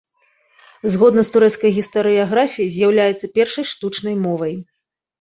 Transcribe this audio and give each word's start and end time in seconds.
Згодна 0.93 1.21
з 1.27 1.35
турэцкай 1.35 1.75
гістарыяграфіяй, 1.77 2.73
з'яўляецца 2.79 3.33
першай 3.39 3.71
штучнай 3.77 4.15
мовай. 4.29 4.61